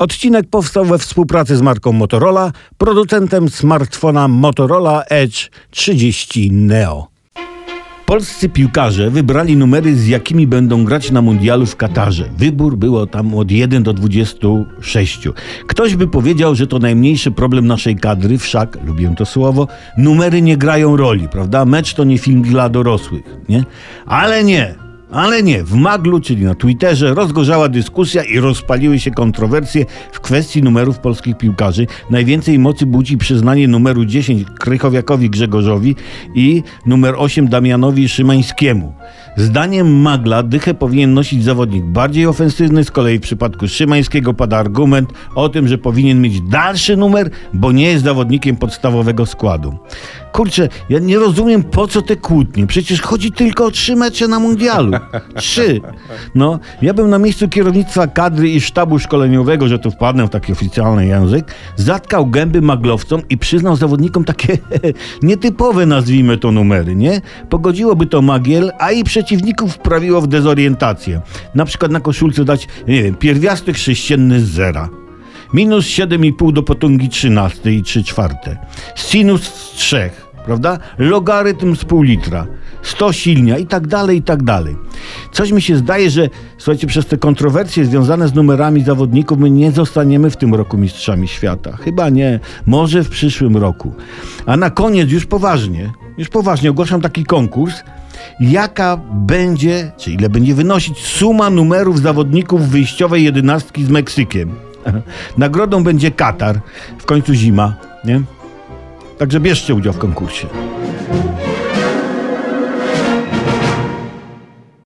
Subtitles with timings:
[0.00, 7.08] Odcinek powstał we współpracy z marką Motorola, producentem smartfona Motorola Edge 30 Neo.
[8.06, 12.30] Polscy piłkarze wybrali numery, z jakimi będą grać na mundialu w Katarze.
[12.36, 15.28] Wybór było tam od 1 do 26.
[15.66, 20.56] Ktoś by powiedział, że to najmniejszy problem naszej kadry, wszak, lubię to słowo, numery nie
[20.56, 21.64] grają roli, prawda?
[21.64, 23.64] Mecz to nie film dla dorosłych, nie?
[24.06, 24.74] Ale nie.
[25.12, 30.62] Ale nie, w Maglu, czyli na Twitterze, rozgorzała dyskusja i rozpaliły się kontrowersje w kwestii
[30.62, 31.86] numerów polskich piłkarzy.
[32.10, 35.96] Najwięcej mocy budzi przyznanie numeru 10 Krychowiakowi Grzegorzowi
[36.34, 38.94] i numer 8 Damianowi Szymańskiemu.
[39.36, 45.12] Zdaniem Magla dychę powinien nosić zawodnik bardziej ofensywny, z kolei w przypadku Szymańskiego pada argument
[45.34, 49.78] o tym, że powinien mieć dalszy numer, bo nie jest zawodnikiem podstawowego składu.
[50.32, 52.66] Kurczę, ja nie rozumiem po co te kłótnie.
[52.66, 54.92] Przecież chodzi tylko o trzy mecze na mundialu.
[55.36, 55.80] Trzy.
[56.34, 60.52] No, ja bym na miejscu kierownictwa kadry i sztabu szkoleniowego, że tu wpadnę w taki
[60.52, 64.58] oficjalny język, zatkał gęby maglowcom i przyznał zawodnikom takie
[65.22, 67.20] nietypowe, nazwijmy to, numery, nie?
[67.48, 71.20] Pogodziłoby to magiel, a i przeciwników wprawiło w dezorientację.
[71.54, 74.88] Na przykład na koszulce dać, nie wiem, pierwiasty chrześcienny z zera
[75.52, 78.56] minus 7,5 do potęgi 13 i 3 czwarte,
[78.96, 80.10] sinus z 3,
[80.44, 80.78] prawda?
[80.98, 82.46] Logarytm z pół litra,
[82.82, 84.76] 100 silnia i tak dalej, i tak dalej.
[85.32, 89.72] Coś mi się zdaje, że słuchajcie, przez te kontrowersje związane z numerami zawodników my nie
[89.72, 91.76] zostaniemy w tym roku mistrzami świata.
[91.76, 93.92] Chyba nie, może w przyszłym roku.
[94.46, 97.82] A na koniec już poważnie, już poważnie ogłaszam taki konkurs,
[98.40, 104.54] jaka będzie, czy ile będzie wynosić suma numerów zawodników wyjściowej jedenastki z Meksykiem.
[105.38, 106.60] Nagrodą będzie Katar,
[106.98, 108.20] w końcu zima, nie?
[109.20, 110.46] Także bierzcie udział w konkursie.